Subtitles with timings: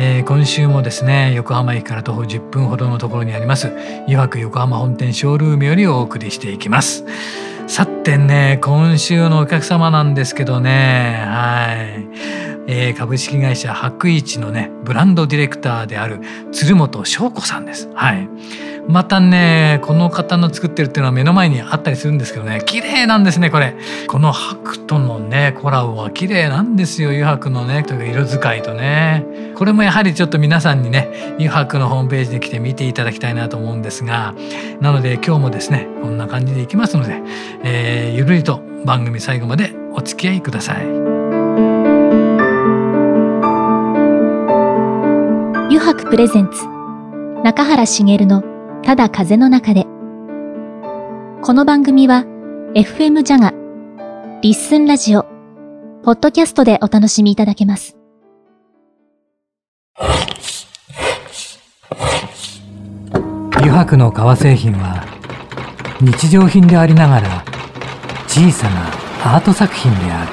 [0.00, 3.72] えー、今週もですね横浜駅から徒歩10分ほどのところにあります
[4.06, 7.04] 湯白横浜本店ショールームよりお送りしていきます。
[7.66, 12.08] さてね今週のお客様なんですけどねはい、
[12.68, 16.20] えー、株式会社白一のねブランドディレクターである
[16.52, 17.90] 鶴本翔子さんです。
[17.92, 18.28] はい。
[18.88, 22.62] またねこの方の作ってるっていうのは目の前にあったりするんですけどね。
[22.64, 23.76] 綺麗なんですねこれ。
[24.06, 27.10] この白とのねコラボは綺麗なんですよ。
[27.10, 29.26] 油白のねというか色使いとね。
[29.56, 34.34] これもやはりちょっと皆さんにね油白のホームページで来て見ていただきたいなと思うんですが。
[34.80, 37.20] なので今日もですねこんな感じでいきますので、
[37.64, 40.86] えー、ゆるりと番組最後までお付き合いください。
[45.66, 46.64] 油白プレゼンツ
[47.44, 48.57] 中原茂の
[48.88, 49.84] ただ風の中で。
[51.42, 52.24] この番組は
[52.74, 53.52] FM ジャガ、
[54.40, 55.24] リッスンラジオ、
[56.02, 57.98] ポッドキャストでお楽しみいただけます。
[63.58, 65.04] 油白の革製品は
[66.00, 67.44] 日常品でありながら
[68.26, 68.86] 小さな
[69.36, 70.32] アート作品である。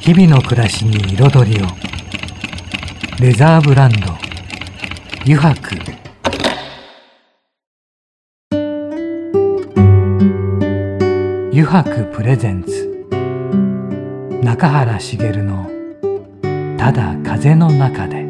[0.00, 1.68] 日々の暮らしに彩りを。
[3.20, 4.08] レザーブランド
[5.22, 6.07] 油白
[11.60, 13.08] 油白プレゼンツ。
[14.44, 15.68] 中原茂の
[16.78, 18.22] 「ただ風の中で」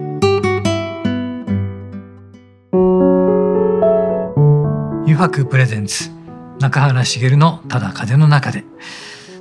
[5.05, 6.09] 油白プレゼンツ。
[6.59, 8.65] 中原茂の「ただ風の中で」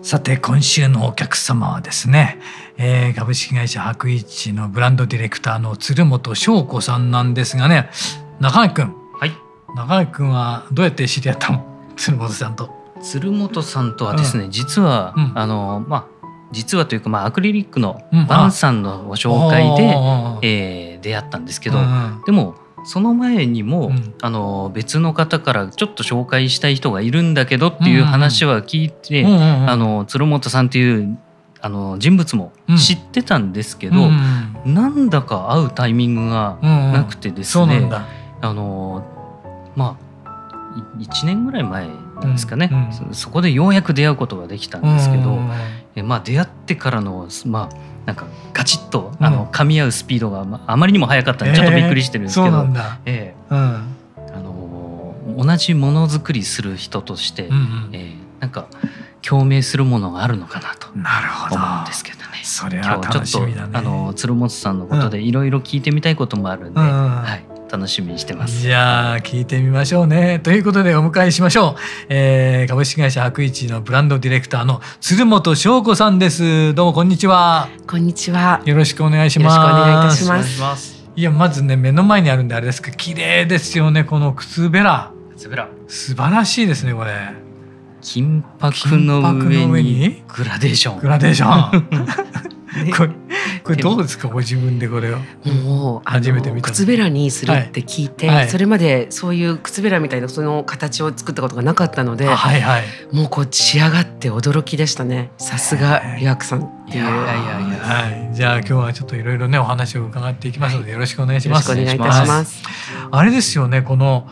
[0.04, 2.40] さて今週のお客様はですね、
[2.76, 7.90] えー、株式会社白一のブランドディレクターの鶴本翔子さんなんですがね。
[8.42, 8.94] 中垣君。
[9.18, 9.32] はい。
[9.78, 11.66] 中垣君はどうやって知り合ったの？
[11.96, 16.18] 鶴本さんと鶴本さんとはですね、うん、実は、うん、あのまあ
[16.52, 21.78] 実はというか、まあ、アクリリックのバンさんのご紹介で、うん、えー、出会ったんですけど、
[22.26, 31.20] でもその前にも、うん、あの別の方からちょっと紹介したい人がいるんだけどっていう話は聞いて、うんうん、あの鶴本さんっていう
[31.60, 38.06] あの人物も知ってたんですけど、うんうん、なんだか会うタイミングがなくてですね、うんうん、あ
[38.42, 40.08] のまあ
[40.98, 41.90] 1年ぐらい前
[42.22, 45.52] なんですかね、うんうん、そこでようやく出会うことができたんですけど、うんうん、
[45.96, 52.66] えまあ、出会ってからの、まあ、なんかガチッとあの噛み合うスピードがあまりにも速かったんでちょっとびっくりしてるんですけど、
[53.06, 58.68] えー、あの同じものづくりする人として、うんうん、えー、なんか
[59.22, 62.24] 共鳴するものがあるのかなと思うんですけどね。
[62.44, 63.72] それは楽しみだね。
[63.74, 68.62] あの鶴本さんのことでいろいろ聞いてみたいこともあるんで、うん、はい、楽しみにしてます。
[68.62, 70.40] じゃあ聞いてみましょうね。
[70.40, 71.76] ということでお迎えしましょう、
[72.10, 76.74] えー、株式会社白一のブランドディレクターの鶴本翔子さんです。
[76.74, 77.70] どうもこんにちは。
[77.88, 78.62] こんにちは。
[78.66, 79.56] よろしくお願いします。
[79.56, 80.26] よろしくお願いいたし
[80.60, 80.98] ます。
[81.16, 85.12] いやまずね目の前にあるんであれですけど綺麗ですよねこの靴べら。
[85.36, 85.70] 靴べら。
[85.88, 87.12] 素晴らしいですねこれ。
[88.02, 90.24] 金箔の上に？
[90.28, 91.00] グラデーション。
[91.00, 92.48] グラデーション
[92.96, 93.10] これ
[93.64, 95.18] これどうですかご自分でこれを
[95.64, 105.32] もう初めて見た靴べらにするって聞いて、はい、それまでそういう靴べらみたいなその形を作ったことがなかったので、はいはい、もうこう仕上がって驚きでしたね。
[105.38, 107.04] さすがリアクさんっていう。
[107.04, 107.22] いやいや
[107.60, 111.70] いやはい、じゃあ今日はちょっといろいろねお話を伺っていきますのでよろしくお願いします。
[111.70, 112.64] よろしくお願いいたします。
[113.12, 114.30] あれですよねこの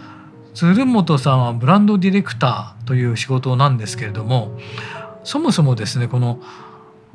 [0.54, 4.58] 鶴本さんはブランドディレクターという仕事なんですけれども
[5.26, 6.40] そもそもですねこの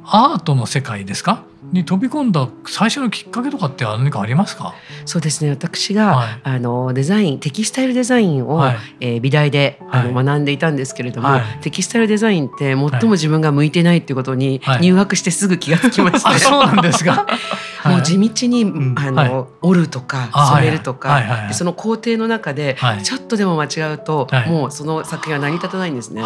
[0.05, 1.45] アートの世界ですか？
[1.73, 4.75] に飛び込んだ最初のきっかけとかって何かありますか？
[5.05, 5.51] そうですね。
[5.51, 17.27] 私が、はい、あのデザインテキスタイルデザインを、はい、えー、美大で、あの学んでいたんですけれども、はい、テキスタイルデザインって最も自分が向いてないっていうことに入学してすぐ気がつきました、そうなんですか？
[17.85, 18.65] もう地道に、
[18.97, 26.23] あの折るとか染めるとか、その工程の中で、ちょっとでも間違うと、もうその作品は成り立たないんですね。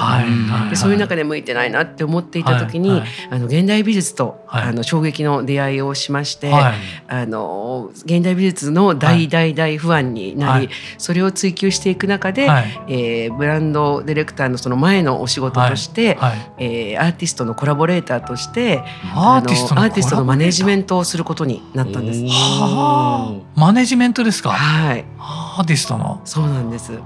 [0.70, 6.74] でそういう中で向いてないなって思っていた時に、あの現代美術と、あの衝撃の出会いをしまして、はい、
[7.08, 18.82] あの現代美術の大大大不安になり、はい、それを追求していく中で、はい、えー、ブランドディレクターのその前のお仕事として、はい、えー、アーティストのコラボレーターとして
[19.14, 22.24] アーティストのマネジメントをすることことになったんです。
[22.24, 24.50] はあ、マネジメントですか？
[24.50, 25.04] はい。
[25.18, 26.20] アーティストの？
[26.24, 26.98] そうなんです。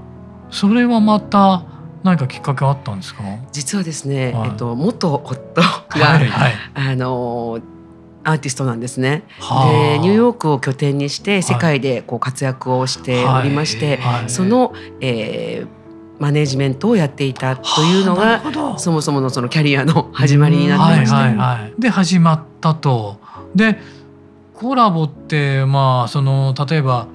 [0.49, 1.63] それはまた
[2.03, 3.23] 何かきっかけあったんですか？
[3.51, 7.59] 実はですね、はい、えっと元夫が、はいはい、あの
[8.23, 9.23] アーティストなんですね。
[9.39, 15.67] でニューヨークを拠点にして世界でこう活躍をしておりまして、はいはい、その、えー、
[16.21, 18.41] マネジメントをやっていたというのが
[18.77, 23.19] そもそものそのキャリアの始まりになってまして、はいはいはい、で始まったと。
[23.55, 23.79] で
[24.59, 27.07] コラボってまあその例えば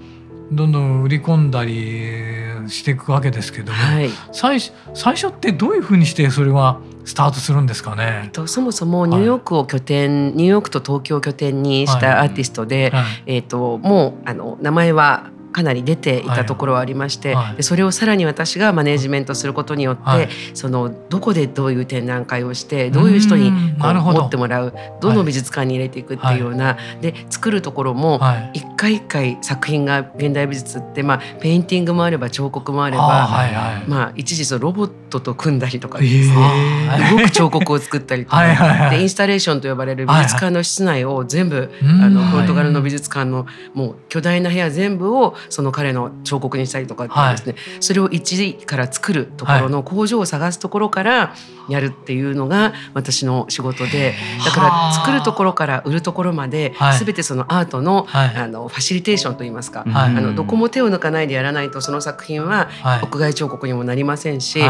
[0.50, 8.30] どんどん売り込んだりしていくわけですけども、はい、最最初ってどういうふうにしてそれはスタートするんですかね？
[8.32, 28.20] とそもそもニューヨークを拠点、はい、ニューヨークと東京を拠点にしたアーティストで、はい、えっ、ー、ともうあの名前はかなり出ていたところはありまして、はい、でそれをさらに私がマネジメントすることによって、はい、そのどこでどういう展覧会をしてどういう人にこう持ってもらうどの美術館に入れていくっていうような、はい、で作るところも
[28.52, 41.70] 一回一回作品が現代美術って、まあ、ペインティングもあれば彫刻もあれば、はいはい、まあ、一時そのロボットと組んだりとかですね、動く彫刻を作ったりとかでインスタレーションと呼ばれる美術館の室内を全部、
[42.02, 51.34] あのポルトガルの美術館のもう巨大な部屋全部をその彼の彫刻にしたりとかってですね、はい、それを一時から作るところの工場を探すところから
[51.68, 54.14] やるっていうのが私の仕事で
[54.44, 62.68] だから作るところから売るところまで全てそのアートの,、あのファシリテーションといいますか、あのどこも手を抜かないでやらないとその作品は
[63.02, 64.60] 屋外彫刻にもなりませんし、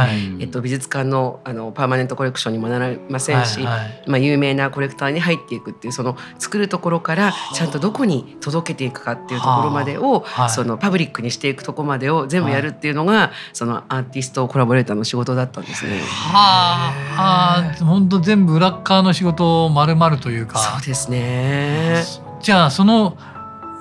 [0.40, 3.80] えっと、美術館のあのパーマネントコレクションにもなりませんし、ま
[4.14, 15.98] あ、有名なコレクターに入っていくっていうその作るところからちゃんとどこに届けていくかっていうところまでをそのパブリックにしていくとこまでを全部やるっていうのがそのアーティストコラボレーターの仕事だったんですね。
[16.00, 20.58] はあ、本当全部裏側の仕事を丸々というか。
[20.58, 22.02] そうですね。
[22.42, 23.16] じゃあその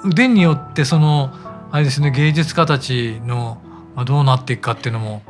[0.06, 1.31] 腕によってその
[1.71, 3.57] あれですね芸術家たちの
[4.06, 5.21] どうなっていくかっていうのも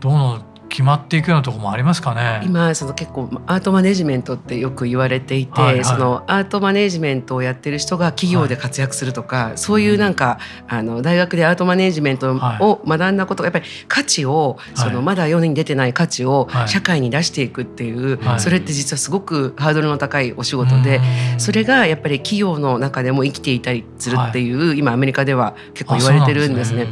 [0.00, 2.40] どうの決まっていくようなところもありますかね。
[2.44, 10.38] 今その結構アートマネジメントってよく言われていて、はいはい、そのアートマネジメントをやってる人が企業で活躍するとか、はい、そういうなんか
[10.68, 21.00] あの大学でアートマネジメントを学んだことがやっぱり価値をそのまだ世に出てない価値を社会に出していくっていう、はい、それって実はすごくハードルの高いお仕事で、
[21.38, 26.86] それがやっぱり企業の中でも生きていたりするっていう、今アメリカでは結構言われてるんですね。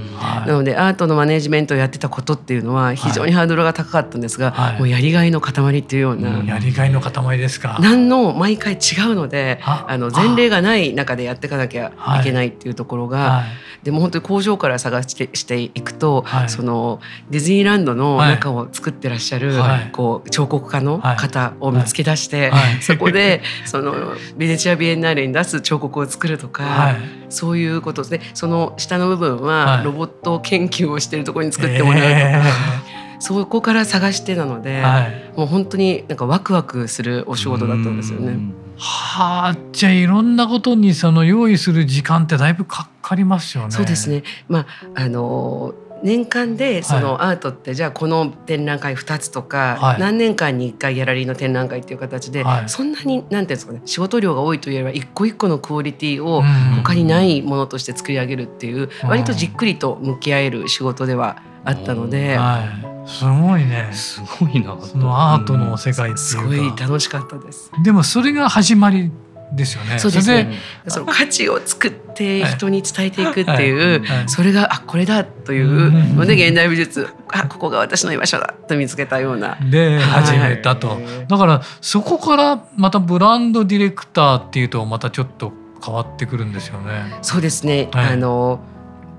[0.46, 7.78] なのでアートのマネジメントをやってたことっていうのは非常にハードルが高かったんですが、はい、もうやりがいの塊っていうような、うん、やりがいの塊ですか。
[7.80, 8.76] 何の毎回違
[9.10, 17.00] うのであの前例がない中でやっていかなきゃいけないっていうところが、はい、でも本当に工場から探してしていくと、はい、その
[17.30, 19.52] ディズニーランドの中を作ってらっしゃる、
[19.92, 23.94] こう彫刻家の方を見つけ出して、そこでその
[24.36, 26.96] ベネチア・ビエンナーレに出す彫刻を作るとか、
[27.28, 32.14] そういうことでその下の部分はロボット研究をしているところに作ってもらうとか。
[32.14, 32.87] えー
[33.18, 38.38] そこから探してなので、はい、もう本当になんかワクワクするお仕事だったんですよね。
[38.76, 43.70] はあ、じゃあいろんなことにその用意する時間ってだいぶかかりますよね。
[43.72, 44.22] そうですね。
[44.48, 56.42] まああの年間でそのアートって、じゃあこの展覧会2つとか、はい、何年間に1回ギャラリーの展覧会っていう形で、はい、そんなに何ていうんですかね仕事量が多いといえば一個一個のクオリティを
[56.76, 62.36] 他にないものとして作り上げるっていう、割とじっくりと向き合える仕事ではあったので。
[62.36, 69.10] はいすごいねすごいなそのアートの世界っていうか、うん、すごい楽しかったですでもそれが始まり
[69.52, 69.98] ですよね。
[69.98, 70.58] そうですね。
[70.88, 79.56] その価値を作って人に伝えていくっていう、それがあこれだというので現代美術あここが私の居場所だと見つけたような。
[79.70, 80.98] で始めたと。
[81.28, 85.52] だからそこからまたブランドディレクターっていうとまたちょっと
[85.84, 87.16] 変わってくるんですよね。
[87.22, 87.88] そうですね。
[87.92, 88.60] あの。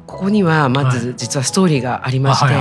[0.10, 2.54] ここにはまず実はストーリーがありまして、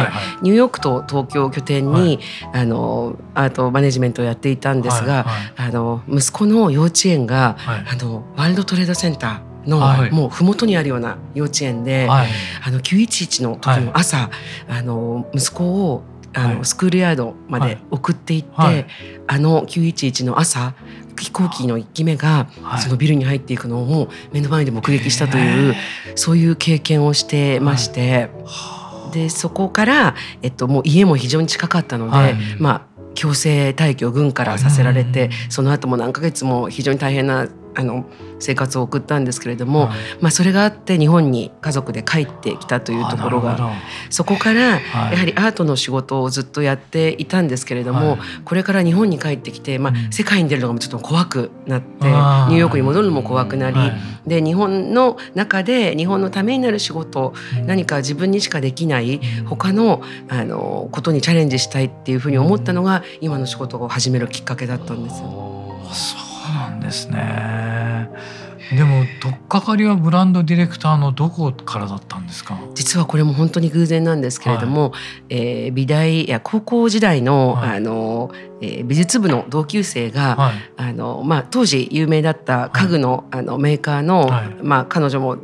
[0.42, 2.20] ニューヨークと東京を拠点に、
[2.52, 5.24] あのアートマネジメントをやっていたんですが、
[5.56, 12.28] あの息子の幼稚園が、あのワールドトレードセンターの、はい、もう麓にあるような幼稚園で、はい、
[12.62, 14.24] あの911の時の朝、は
[14.68, 16.02] い、あの息子を
[16.34, 18.86] あの、スクールヤードまで送っていって、
[19.26, 20.74] あの911の朝
[21.20, 22.48] 飛行機の1機目が
[22.82, 25.74] そのビルに入っていくのを目の前で目撃したという、
[26.14, 28.30] そういう経験をしてまして、
[29.12, 37.48] でそこから、えっと、もう家も非常に近かったので、まあ強制退去軍からさせられて、その後も何ヶ月も非常に大変な
[37.78, 38.04] あの
[38.40, 43.72] 生活を送ったんですけれども、はい、まあ、それがあって日本に家族で帰ってきたというところが
[44.10, 53.76] そこからやはりアートの仕事をずっとやっていたんですけれども、はい、これから日本に帰ってきて、まあ、世界に出るのがちょっと怖くなって、ニューヨークに戻るのも怖くなり、
[54.26, 57.32] で日本の中で日本のためになる仕事、
[57.64, 65.22] 何か自分にしかできない他のあのことにチャレンジしたいっていうふうに思ったのが今の仕事を始めるきっかけだったんです
[66.52, 68.08] なんですね。
[68.76, 72.58] でも取っかかりはブランドディレクターのどこからだったんですか？
[72.74, 74.98] 実はこれも本当に偶然なんですけれども、は
[75.30, 84.28] い、えー、美大や高校時代のはい、あのえー、美術部の同級生が、はい、あのまあ、当時有名だった家具の,、あのメーカーの、
[84.62, 85.38] まあ、彼女も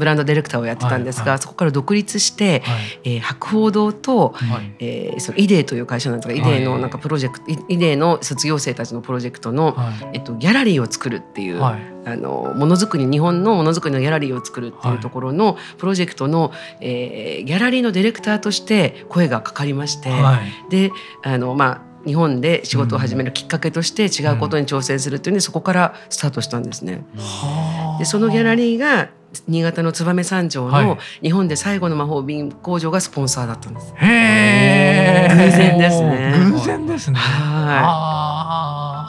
[0.00, 20.10] ブランドディレクターをやってたんですが、そこから独立して、はい、えー、博報堂と、はい、えー、そのイデーという会社なんですがイデーのなんかプロジェクト、イデーの卒業生たちのプロジェクトの、はい、えっと、ギャラリーを作るっていう、はい、あのものづくり日本のものづくりのギャラリーを作るっていうところのプロジェクトの、えー、ギャラリーのディレクターとして声がかかりまして、
[20.70, 20.90] で
[21.22, 27.04] あのまあ日本で仕事を始めるきっかけとして違うことに挑戦するっていうんでそこからスタートしたんですね。
[27.98, 29.10] でそのギャラリーが
[29.46, 33.94] 新潟の燕三条の日本で最後の魔法瓶工場がスポンサーだったんです。
[33.96, 35.28] へえ。
[35.30, 36.34] 偶然ですね。
[36.52, 37.18] 偶然ですね。
[37.18, 39.06] は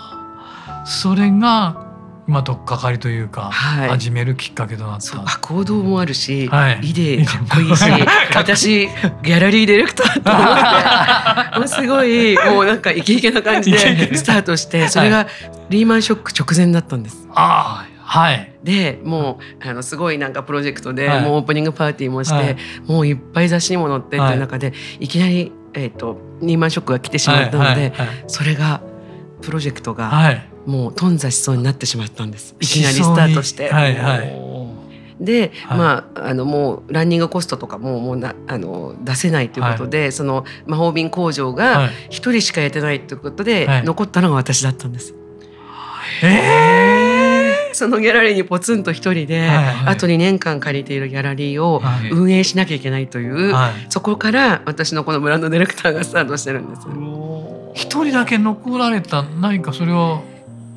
[0.86, 0.88] い。
[0.88, 1.92] それが
[2.28, 7.84] まあ、とっかかりというか、はい、始めるきっかけとなったあ行動もあるし、はい、イデーかっこいいし
[8.36, 15.28] 私ギャラリーディレクターと思ってすごいもうなんかイケイケな感じでスタートしてそれが
[15.70, 17.28] リーマンショック直前だったんです。
[17.36, 27.94] あはい、でもうあのすごいなんかプロジェクトで、はい、もうオープニングパーティーもして、はい、もういっぱい雑誌にも載ってっていう中で、い、きなり、えーと、リーマンショックが来てしまったので、
[28.28, 28.82] それが
[29.42, 32.54] プロジェクトがもう頓挫しそうになってしまったんです。
[32.60, 33.70] いきなりスタートして。
[33.72, 34.52] はいはい。
[35.22, 45.16] で、はい、まああのもうランニングコストとかももうなあの出せないということで、はい、その魔法瓶工場が一人しかやってないということで、はい、残ったのが私だったんです。
[46.24, 46.61] えー、
[47.76, 56.82] そのギャラリーにポツンと一人で、あと2年間借りているギャラリーを運営しなきゃいけないという、はい、そこから私のこのブランドディレクターがスタートしてるんです。
[57.74, 60.22] 一人だけ残られた何かそれは。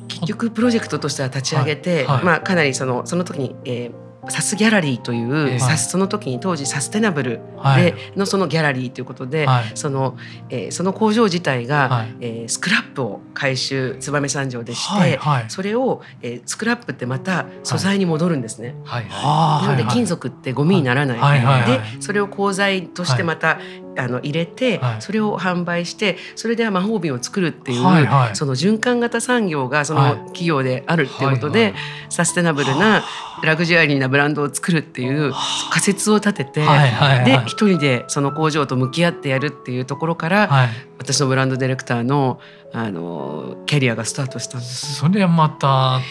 [0.07, 2.15] 結局プロジェクトとしては立ち上げて、はい。
[2.17, 7.39] はい、まあ、かなりそのその時に、えー、サスギャラリーという、はい、その時に当時サステナブル
[7.75, 10.17] でのそのギャラリーということで、はい、その
[10.49, 18.75] えー、その工場自体が、はい、えー、スクラップを回収燕三条でして、はいはい、それを、えー、スクラップってまた素材に戻るんですね。
[18.83, 19.05] はい。
[19.09, 23.59] はい、なので金属ってゴミにならない、はいはいはい、でそれを鋼材としてまた、
[23.97, 33.03] あの入れて、それを販売してそれで魔法瓶を作るっていう、はいはい、その循環型産業がその企業であるっていうことで、はいはい、サステナブルな
[33.43, 35.33] ラグジュアリーなブランドを作るっていう
[35.71, 42.39] 仮説を立てて、はいはいはい、で一人でその工場と向き合ってやるっていうところから、はい、私のブランドディレクターの
[42.73, 44.95] あのキャリアがスタートしたんです。
[44.95, 46.01] それはまた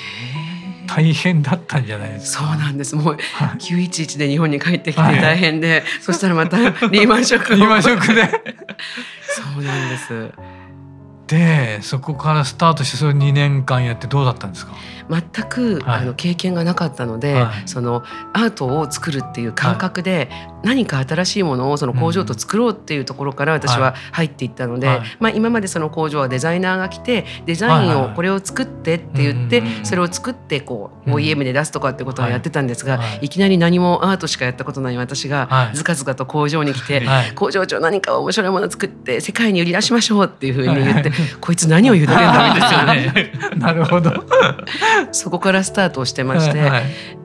[0.86, 2.44] 大変だったんじゃないですか？
[2.44, 2.96] そうなんです。
[2.96, 3.18] もう
[3.58, 7.54] 九一一で日本に帰ってきて大変で、はい、そしたらまたリーマンショック。
[7.54, 8.22] リーマンショックで。
[9.26, 10.30] そうなんです。
[11.26, 14.74] でそこからスタートしてそれ2年間やってどうだったんですか？
[15.08, 20.30] 全く、はい、あの経験がなかったので、はい、そのアートを作るっていう感覚で、
[20.64, 33.28] 何か新しいものをその工場と作ろうっていうところから私は入っていったので、はい、まあ、今までその工場はデザイナーが来てデザインをこれを作ってって言って、それを作ってこう OEM で出すとかってことはやってたんですが、い。
[33.28, 37.02] きなり何もアートしかやったことない私がずかずかと工場に来て、
[37.34, 43.56] 工場長何か面白いものを作って世界に売り出しましょうっていうふうに言って、こいつ何を言うてるんだみたいな。
[43.66, 44.12] なるほど。
[45.12, 46.70] そこからスタートしてまして、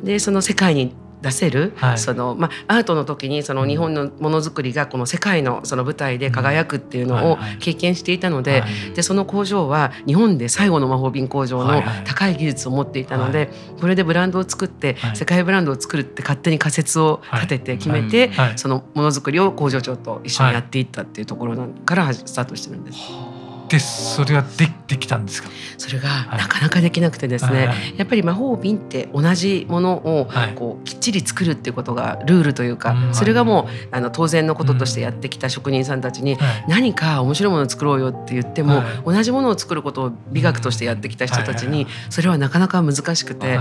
[0.04, 8.64] でその世界に出せる、はい、そのまあ、アートの時にその日本のものづくりがこの世界のその舞台で輝くっていうのを経験していたので
[8.96, 13.50] でその工場は日本で最後の魔法瓶工場の高い技術を持っていたので、
[13.80, 23.00] これでブランドを作って、世界ブランドを作るって勝手に仮説を立てて決めて、そのものづくりを工場長と一緒にやっていったっていうところからスタートしてるんです。
[23.70, 25.50] でそれはでできたんですか？
[25.78, 43.60] それがなかなかできなくてですね、はい、やっぱり魔法瓶って同じものをこうきっちり作るっていうことがルールというか、それがもうあの当然のこととしてやってきた職人さんたちに何か面白いものを作ろうよって言っても、同じものを作ることを美学としてやってきた人たちにそれはなかなか難しくて、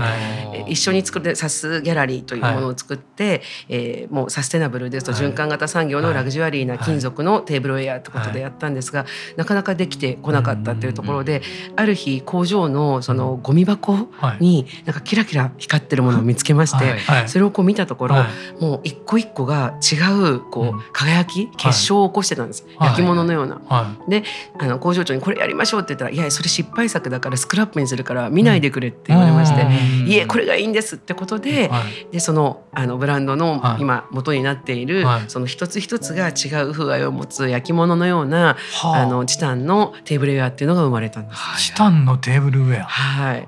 [0.67, 9.05] 一緒に作ってサスギャラリーというものを作って、えー、もうサステナブルですと循環型産業のラグジュアリーな金属のテーブルウェアってことでやったんですが、
[9.37, 11.41] なかなかできてこなかったっていうところで、
[11.75, 18.15] ある日工場のそのゴミ箱になんかキラキラ光ってるものを見つけまして、それをこう見たところ、
[18.59, 19.95] もう一個一個が違
[20.35, 23.61] うこう輝き結晶を起こしてたんです、焼き物のような。
[24.07, 24.23] で
[24.57, 29.67] あの工場長にこれやりましょうって言ったら「いやそれ失敗作だからスクラップにするから見ないでくれ」って言われまして
[30.07, 31.69] 「いえこれがいいんです」ってことで,、
[32.11, 41.67] でそのあのブランドの今元になっている、その一つ一つが違う風合いを持つ焼き物のような、あのチタンのテーブルウェアっていうのが生まれたんです。
[41.67, 42.83] チタンのテーブルウェア。
[42.85, 43.47] はい。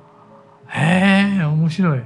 [0.68, 2.02] へえ面白い。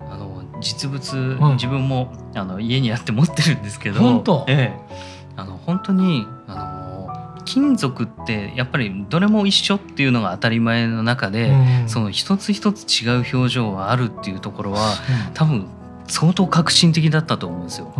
[0.00, 4.44] あの実物、うん、自分もあの家にあって持ってるんですけど、本当？
[4.48, 4.94] ええ、
[5.36, 14.92] あの本当にあの金属ってやっぱりどれも一緒っていうのが当たり前の中で、うん、その一つ一つ違う表情があるっていうところは、
[15.28, 15.68] うん、多分
[16.08, 17.92] 相当革新的だったと思うんですよ。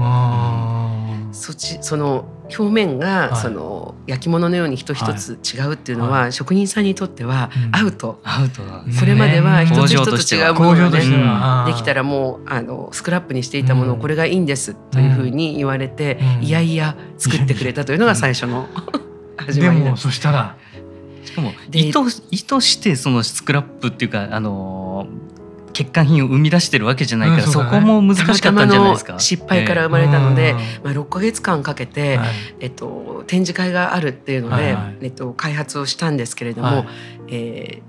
[1.32, 18.68] そっちその表面が、その焼き物のように一つ一つ違うっていうのは、職人さんにとってはアウト、アウトそれまでは一つ一つ違うものがね、できたらもうあのスクラップにしていたものをこれがいいんですというふうに言われて、いやいや作ってくれたというのが最初の
[19.36, 20.56] 始まりでもそしたら。
[21.24, 21.98] しかも意図
[22.30, 25.08] 意図してそのスクラップっていうかあの
[25.76, 29.18] 欠陥品を生み出してるわけじゃないから、うんそね、そこも難しかったんじゃないですか？
[29.18, 32.28] 失敗から生まれたので、まあ6か月間かけて、はい、
[32.60, 36.86] えっと展示会があるっていうので、はいはい、えっと開発をしたんですけれども、はい、
[37.28, 37.82] え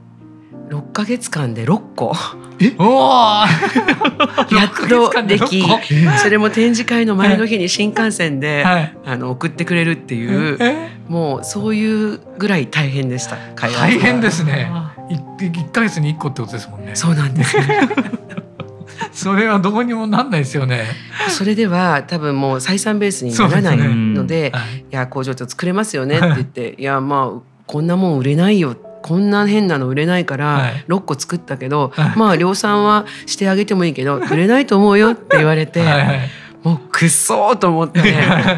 [0.70, 2.14] ー、6か月間で6個。
[2.60, 2.74] え？
[2.80, 3.46] お
[4.52, 5.64] やっとでき
[6.18, 10.58] それも展示会の前の日に新幹線で、はい、あの送ってくれるっていう
[11.08, 14.72] もうそういうぐらい大変でした大変ですね
[15.10, 16.96] 一ヶ月に一個ってことですもんね。
[16.96, 17.56] そうなんです、
[19.12, 20.86] それはどこにもなんないですよね。
[21.30, 24.58] それでは多分もう採算ベースにならないので、でね。
[24.58, 28.76] はい、いや工場長作れますよねって言って、いやまあこんなもん売れないよ。
[29.04, 35.80] こんな変なの売れないから6個作ったけど、はい、まあ量産はしてあげてもいいけど売れないと思うよって言われて。
[35.82, 36.30] はいはい
[36.68, 38.02] もうくっそーと思って。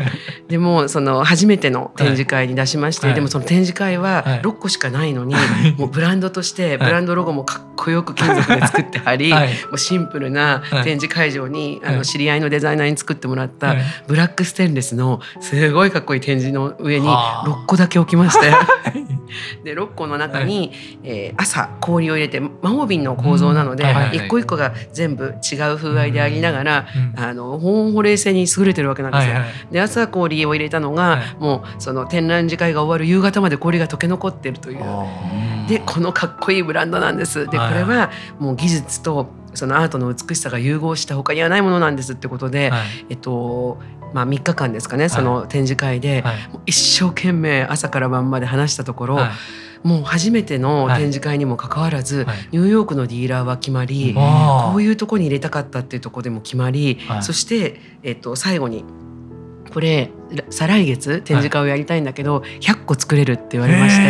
[0.50, 13.76] でもその初めての展示会に出しまして、はい、でもその展示会は6個しかないのに、はい、もうブランドとしてブランドロゴもかっこよく金属で作って貼り、はい、もうシンプルな展示会場に、あの知り合いのデザイナーに作ってもらった
[14.08, 18.52] ブラックステンレスのすごいかっこいい展示の上に6個だけ置きまして。
[19.64, 20.72] で6個の中に、
[21.04, 29.36] えー、朝氷を入れて魔法瓶の構造なので、一個一個が全部違う風合いでありながら、あの保温保冷性に優れてるわけなんですよ。
[29.72, 34.80] で朝氷を入れたのが、もうその展覧次会が終わる夕方まで氷が溶け残ってるという。
[35.68, 37.46] でこのかっこいいブランドなんです。
[37.46, 43.80] でこれはもう技術とそのアートの美しさが融合した他にはないものなんですってことで、はい、えっと
[44.14, 46.36] まあ、3日間ですかねその展示会で、はい、
[46.68, 49.32] 一生懸命朝から晩まで話したところ、は
[49.84, 58.84] い、もう初めての展示会にもかかわらず、ニューヨークのディーラーは決まり、こういうとこに入れたかったっていうとこでも決まり、そして、えっと、最後に
[59.74, 60.10] これ
[60.50, 64.04] 再来月展示会をやりたいんだけど、はい、100個作れるって言われまして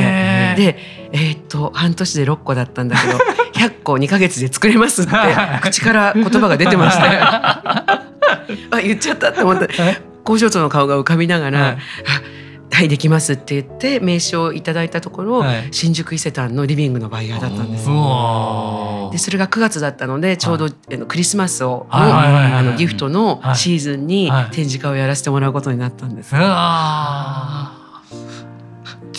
[0.56, 0.78] で
[1.12, 3.18] えー、っと半年で6個だったんだけど
[3.54, 5.12] 100個2か月で作れますって
[5.62, 8.09] 口から言葉が出てました
[8.72, 9.70] あ言っちゃったって思って
[10.24, 11.78] 工場長の顔が浮かびながら、はい。
[12.80, 17.88] はいできますって言って名刺をいただいたところ、はい、新宿伊勢丹のリビングのバイヤーだったんです。
[19.12, 26.30] でそれが9月だったのでちょうど、はい、クリスマスをの,、あのギフトのシーズンに展示会をやらせてもらうことになったんです。
[26.32, 26.38] じ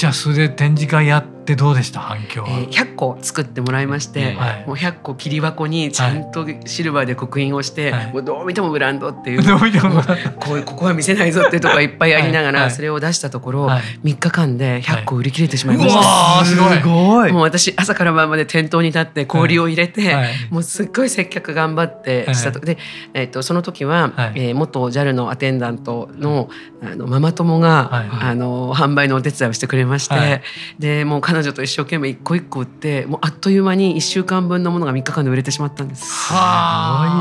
[0.07, 2.01] ゃあそれで展示会やってどうでした？
[2.01, 9.43] 反響は、えー、100個作ってもらいまして、はい、もう100個切り箱にちゃんとシルバーで刻印をして、はい、もうどう見てもブランドっていう。
[10.39, 17.33] こうここは見せないぞっていうところいっぱいありながら、それを出したところ、はい、3日間で100個売り切れてしまいました、はい、すごい。
[17.33, 20.15] もう私朝から晩まで店頭に立って氷を入れて、
[20.51, 22.79] もうすっごい接客頑張ってしたと、で、
[23.15, 26.49] えー、とその時は、はい、えー、元 JAL のアテンダントの
[26.83, 30.43] あのママ友が、あの販売のお手伝いをしてくれまして、
[30.79, 36.07] でもう彼女と一生懸命一個一個売ってもうあっという間に1週間分のものが3日間で売れてしまったんです。
[36.07, 36.39] すご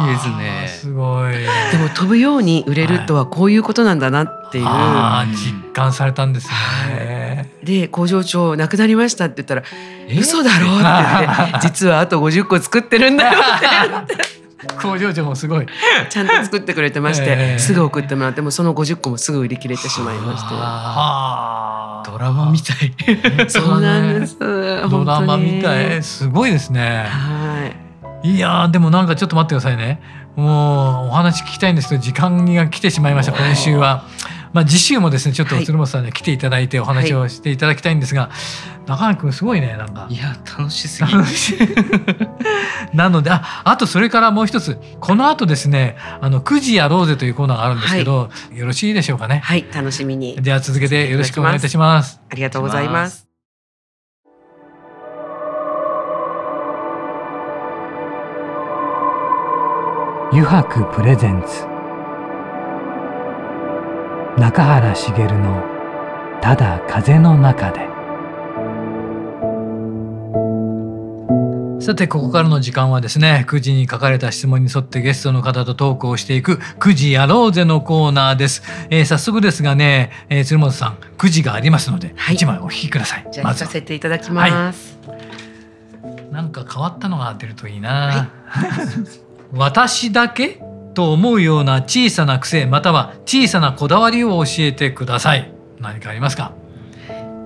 [0.10, 0.68] いですね。
[0.68, 1.34] すごい。
[1.34, 6.50] でも飛ぶように売れるとはこういうことなんだなっていう、はい、実感されたんです
[6.88, 7.52] ね。
[7.64, 9.64] で工場長亡くなりましたって言ったら
[10.20, 10.84] 「嘘だろ」って
[11.26, 13.40] 言って「実はあと50個作ってるんだよ」
[14.04, 14.40] って。
[14.82, 15.68] 工場長もすごい
[16.10, 20.54] ちゃんと作ってくれてまして、えー、すぐ送ってもらってもその50個もすぐ売り切れてしまいまして
[22.06, 22.94] ドラマみたい。
[23.50, 26.02] そうなんです、ドラマみたい。
[26.04, 27.06] すごいですね。
[27.10, 27.70] は
[28.24, 28.36] い。
[28.36, 30.02] いやでもなんかちょっと待ってくださいね。
[30.36, 34.04] もうお話聞きたいんですけど時間が来てしまいました今週は
[34.54, 38.30] まあ次週もですねちょっと鶴本さんに来ていただいてお話をしていただきたいんですが、は
[38.86, 40.08] い、中野くんすごいねなんか。
[40.10, 41.12] いや楽しすぎ
[42.94, 49.42] なのでああとそれからもう一つこの後ですねあの9時やろうぜというコーナーがあるんですけど、はい、よろしいでしょうかね。
[49.44, 50.36] はい楽しみに。
[50.42, 52.20] では続けてよろしくお願いいたします。
[52.30, 53.30] ありがとうございます。
[60.32, 61.79] 油白プレゼンツ
[64.38, 65.64] 中原茂の
[66.42, 67.90] 「ただ風の中で」
[71.82, 83.28] さてここからの時間はですね9時に書かれた質問に沿ってゲストの方とトークをしていく「9時やろうぜ」のコーナーです、えー、早速ですがね、えー、鶴本さん9時がありますので、はい、1枚お聞きください。
[83.32, 88.80] じゃあ、ま、させていただきます、はい、なんか変わったのが出るといいな、はい。
[89.52, 90.62] 私だけ？
[90.94, 95.52] と思うような小さな癖または小さなこだわりを教えてください。
[95.80, 96.54] 何かありますか？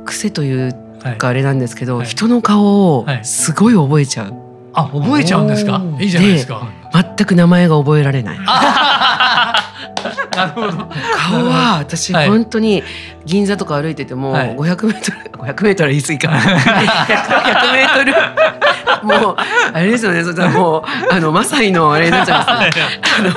[0.05, 0.73] 癖という
[1.17, 4.39] かあれなんですけど、はい、人の顔をすごい覚えちゃう、はい、
[4.73, 5.81] あ覚えちゃうんですか？
[5.99, 6.67] いいじゃないですか。
[7.15, 8.39] 全く名前が覚えられない
[10.35, 10.71] なるほど。
[11.15, 12.83] 顔は私本当に
[13.25, 18.13] 銀座とか歩いてても500メートル 500メートル言い過ぎか100 メートル
[19.03, 19.35] もう
[19.73, 20.23] あれですよね。
[20.23, 22.85] それもうあのマサイのあれになっちゃうんですね。
[23.19, 23.31] あの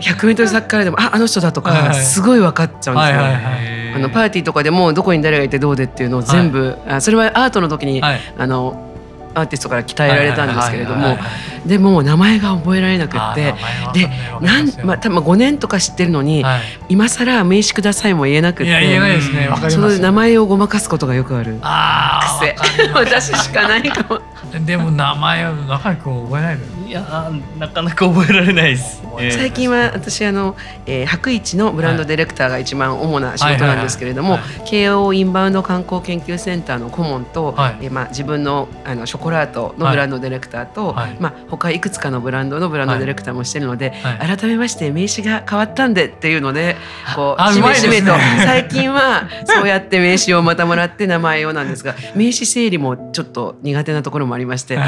[0.00, 3.20] 100メートル先からでもああの人だとかすごい分かっちゃうんですよ、
[3.96, 8.93] あのパーティーとかでもどこに誰がいてどうでっていうのを全部、はい、それはアートの時に、はい、あの
[9.34, 11.16] アーティストから鍛えられたんですけれども
[11.66, 13.54] でも名前が覚えられなくって
[13.92, 19.48] でなんまあ多分5年とか知ってるのに、はい、今更名刺くださいも言えなくて言えないですね。
[19.70, 21.60] その名前をごまかすことがよくある。
[22.40, 22.56] 癖。
[22.94, 24.20] 私しかないかも。
[24.64, 30.54] でも名前を中井君覚えないいやなかなか覚えられないです、えー、最近は私あの、
[30.86, 46.76] えー、白一のブランドディレクターが一番主な仕事なんですけれども、慶応インバウンド観光研究センターの顧問と、はい、えー、まあ、自分のあのショコラートのブランドディレクターと、はい、まあ、他いくつかのブランドのブランドディレクターもしてるので、はい、改めまして名刺が変わったんでっていうので
[47.16, 48.12] こうしめしめと、
[48.44, 54.78] 最近はそうやって名刺をまたもらって名前をなんですが名刺整理もちょっと苦手なところもありまして、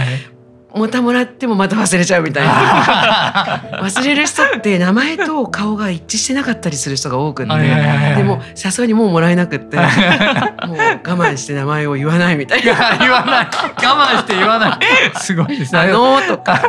[0.77, 3.81] またもらってもまた忘れちゃうみたいな。
[3.83, 8.15] 忘れる人って名前と顔が一致してなかったりする人が多くって。
[8.17, 9.77] でもさすがにもうもらえなくって。
[9.79, 12.97] もう我慢して名前を言わないみたいな。
[12.99, 13.47] 言わない。
[13.47, 14.79] 我慢して言わない。
[15.17, 15.73] すごいです。
[15.73, 16.61] ねあのとか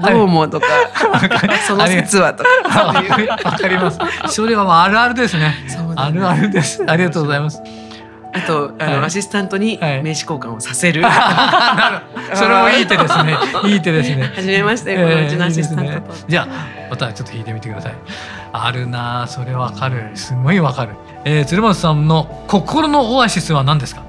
[0.00, 0.66] どうもとか
[1.66, 2.48] その説はとか。
[3.44, 3.98] わかります。
[4.28, 5.54] それはあるあるですね。
[5.96, 6.82] あるあるです。
[6.86, 7.87] ありがとうございます
[8.32, 11.02] あとあの、はい、アシスタントに名刺交換をさせる。
[11.06, 13.36] はい、それもいい手ですね。
[13.64, 14.30] いい手ですね。
[14.36, 15.92] 初めまして、このうちのアシスタントと。
[15.92, 16.46] えーね、じゃあ
[16.90, 17.92] またちょっと弾いてみてください。
[18.52, 20.10] あるなそれわかる。
[20.14, 20.92] すごいわかる。
[21.24, 24.02] えー、鶴本さんの心のオアシスは何ですか？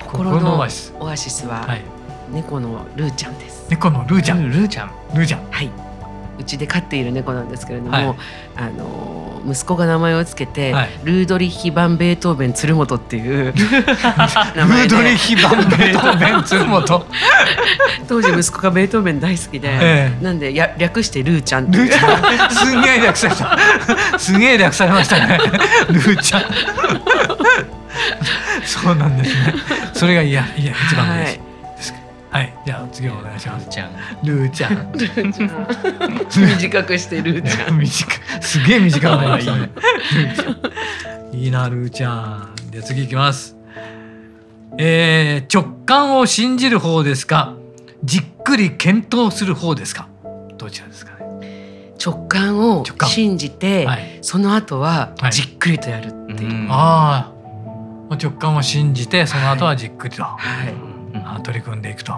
[0.00, 0.94] 心のオアシス。
[0.98, 1.82] オアシスは、はい、
[2.30, 3.66] 猫のルーちゃんです。
[3.70, 4.50] 猫のルーちゃん。
[4.50, 4.90] ルーちゃん。
[5.14, 5.40] ルーちゃん。
[5.50, 5.70] はい。
[6.38, 8.16] うちで飼っている猫なんですけれども、はい、
[8.56, 13.54] あの息子が名前をつけて、はい、ルードリヒ・バン・ベートーベン鶴本っていう
[14.54, 14.94] 名前で。
[14.94, 17.06] ルードリヒ・バン・ベートーベン鶴本
[18.08, 22.50] 当時息子がベートーベン大好きで、ええ、なんでや略してルーちゃんルーちゃん。
[22.50, 23.58] すげえ略された。
[24.18, 25.38] すげえ略されましたね。
[25.88, 26.42] ルーちゃん。
[28.64, 29.54] そうなんですね。
[29.92, 31.47] それがいやいや一番です、はい
[32.30, 33.68] はい、じゃあ次お願いします。
[33.70, 33.90] ちゃん。
[34.22, 34.92] ルーちゃん。
[34.92, 36.48] ルーちゃん。
[36.58, 37.78] 短くしてルーちゃん。
[37.78, 39.70] 短すげえ短くなりましたね。
[41.32, 42.54] いいなルーちゃん。
[42.70, 43.56] で次いきます。
[44.76, 47.54] えー、直感を信じる方ですか？
[48.04, 50.08] じっくり検討する方ですか？
[50.58, 51.94] どちらですかね？
[52.04, 56.50] 直感を信じて、はい、その後はじっくりとやるっていう。
[56.50, 57.32] はい、あ
[58.10, 58.16] あ。
[58.16, 60.22] 直感を信じてその後はじっくりと。
[60.22, 60.87] はい
[61.42, 62.14] 取り組んでいくと。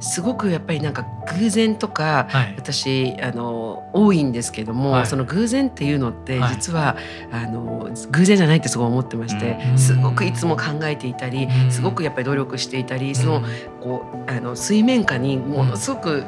[0.00, 1.06] すごくやっぱりなんか
[1.38, 6.96] 偶然とか、はい、私あの多いんですけども、はい、その偶然っていうのって実は、
[7.30, 13.42] はい、あの偶然じゃないってすごい思ってまして、うん、すごくいつも考えていたり、うん、すごくやっぱり努力していたり、うん、その
[13.80, 16.24] こうあの水面下にものすごく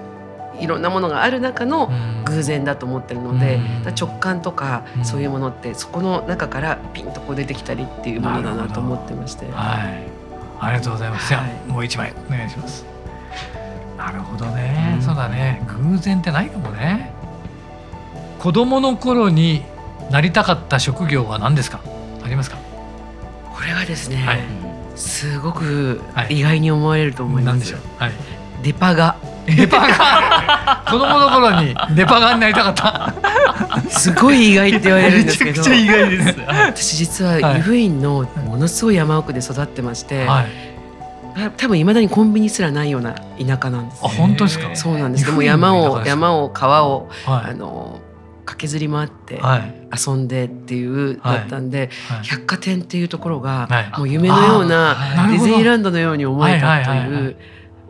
[0.59, 1.91] いろんなものがある中の
[2.25, 3.61] 偶然だと思ってるので、
[3.95, 9.45] 直感とかそういうものってそこの中からピンとこう出てきたりっていうものだなと思ってまして。
[9.51, 10.16] はい
[10.61, 11.29] ありがとうございます。
[11.29, 12.85] じゃあもう一枚お願いします。
[13.97, 15.63] なるほどね、うん、そうだね。
[15.67, 17.13] 偶然ってないかもね。
[18.39, 19.65] 子供の頃に
[20.11, 21.81] なりたかった職業は何ですか？
[22.25, 22.59] ありますか？
[23.53, 24.41] これはですね、はい、
[24.95, 27.75] すごく意外に思われると思います。
[27.99, 28.13] はい、
[28.63, 35.51] デパがデパが子供の頃にデパがになりたかったすごい意外って言われるんですけど。
[35.51, 36.41] めちゃくちゃ意外です。
[36.41, 40.25] 私実は湯布院のものすごい山奥で育ってまして。
[40.25, 40.47] はい
[41.59, 44.01] 多分いまだにコンビニすらないような田舎なんです。
[44.03, 44.75] あ本当ですか？
[44.75, 45.27] そうなんです。
[45.27, 48.01] でも山を山を川を、はい、あの
[48.47, 49.43] 駆けずり回って
[49.95, 54.97] 遊んでっていうだったんで、はいはい、百貨店っていうところがもう夢のような
[55.29, 57.37] ディズニーランドのように思えたという。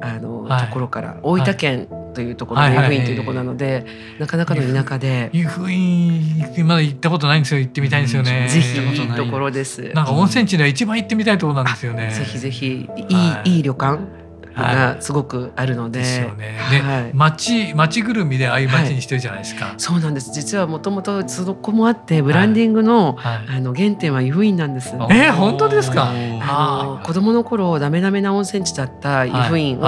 [0.01, 3.85] あの、はい、ところから大分県というところの湯布院というところなので、はいはい、
[4.21, 5.31] なかなかの田舎で。
[5.33, 6.23] 湯布院
[6.65, 7.61] まだ行ったことないんですよ。
[7.61, 9.05] 行ってみたいんですよね、ぜひい。
[9.05, 9.91] いところです。
[9.95, 14.26] なんか温泉地では一番行ってみたいところなんですよね、ぜひぜひいい、いい旅館
[14.63, 16.01] がすごくあるので。
[16.01, 16.59] ですよね。
[16.71, 19.67] で、はい、町町ぐるみでああいう町にしてるじゃないですか。
[19.67, 20.33] はい、そうなんです。
[20.33, 24.95] 実はもともとそこもあってブランディングの、はい、あの原点は湯布院なんです。
[24.95, 26.11] えー、本当ですか？
[26.49, 29.85] あの子供の頃ダメダメな温泉地だった湯布院を、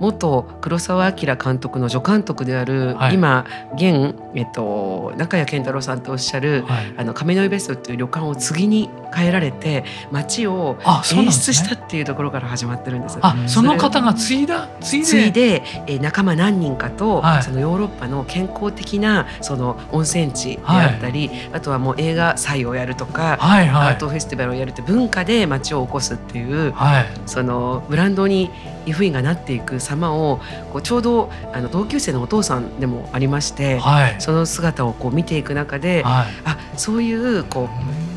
[0.00, 6.64] 元黒澤明監督の助監督である、今現えっと中谷健太郎さんとおっしゃる、
[6.96, 10.76] あの亀の井別荘という旅館を次に変えられて町を
[11.14, 13.18] 演出したっていうところから始まってるんです。
[13.22, 14.68] あ、その方が継いだ。
[14.80, 15.26] 継いで。
[15.28, 28.50] いで、えー、仲間何人かと、はい、そのヨーロッパの健康的なその温泉地であったり、はい、あとはもう映画祭をやるとか、はいはい、アートフェスティバルをやるって文化で街を起こすっていう、はい、そのブランドに
[28.86, 30.40] 湯布院がなっていく様を
[30.72, 37.68] こうちょうどあの同級生のお父さんでもありまして、はい、その姿をこう見ていく中で、はい、あそういうこ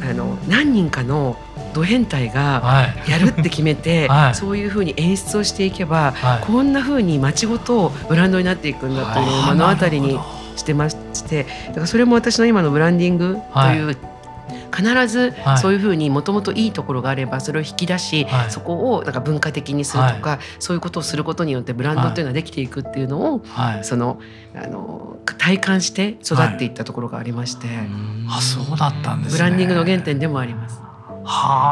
[0.02, 1.38] うあの何人かの
[1.73, 10.19] ド変態がやるって決めて、 はい、そういうふうに演出をしていけば、はい、こんなふうに街ごとブランドになっていくんだっていうのを目の当たりに
[10.55, 10.95] してまし
[11.27, 13.97] てだからそれも私の今のブランディングという、
[14.75, 24.19] 必ずそういうふうにもともといいところがあればそれを引き出し、はい、そこをなんか文化的にするとか、はい、そういうことをすることによってブランドっていうのができていくっていうのを、はい、その
[24.55, 27.67] あの体感して育っていったところがありまして、
[28.29, 30.88] あそうだったんです、ね、ブランディングの原点でもあります。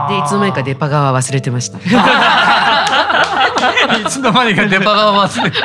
[0.09, 1.79] でいつの間にかデパ側忘れてました。
[3.97, 5.57] いつの間にかデパ側忘れて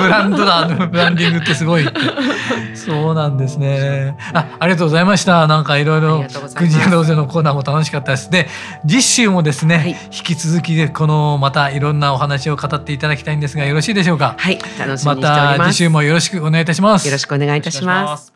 [0.00, 1.86] ブランドだブランディングってすごい
[2.74, 4.16] そうなんですね。
[4.32, 5.46] あありがとうございました。
[5.46, 8.30] なんかいろいろくじやローゼのコーナーも楽しかったです。
[8.30, 8.48] で
[8.86, 14.34] 次週もですね、はい、引き続きでこのまたいろんなお話を語っていただきたいんですがよろしいでしょうか？
[14.38, 17.06] はい楽しみまた次週もよろしくお願いいたします。
[17.06, 18.35] よろしくお願いいたします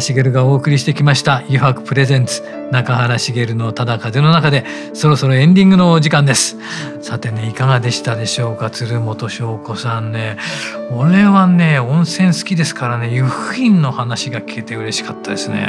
[0.00, 2.42] 原茂がお送りしてきました「油白プレゼンツ。
[2.70, 6.56] 中原茂のただ風の中で」そろそろエンディングのお時間です。
[7.00, 8.70] さてねいかがでしたでしょうか？
[8.70, 10.38] 鶴本翔子さんね。
[10.90, 15.66] 俺はね温泉好きですからね湯布院の話が聞けて嬉しかったですね。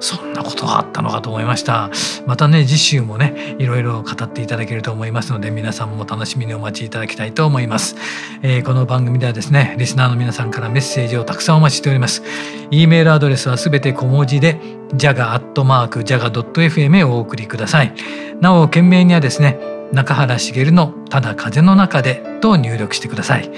[0.00, 1.90] そんなことがあったのかと思いました。
[2.26, 7.96] またね次週もねいろいろ語っていただけると思いますので皆さんも楽しみにお待ちいただきたいと思います、
[8.42, 12.22] えー、この番組ではですねリスナーの皆さんからメッセージをたくさんお待ちしております。
[12.70, 14.60] e メールアドレスはすべて小文字で
[14.96, 17.94] jaga.jaga.fm へお送りください。
[18.40, 19.58] なお、件名にはですね、
[19.92, 23.50] 中原茂のただ風の中でと入力してください。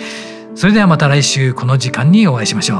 [0.54, 2.78] それではまた来週この時間にお会いしましょう。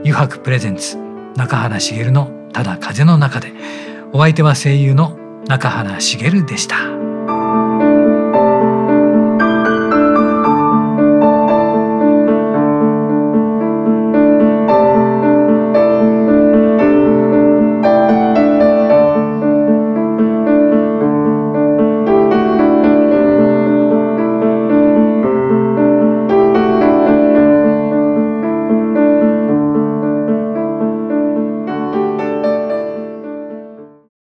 [0.00, 0.96] 油白プレゼンツ
[1.36, 3.52] 中原茂のただ風の中で。
[4.14, 5.16] お相手は声優の
[5.48, 7.11] 中原茂でした。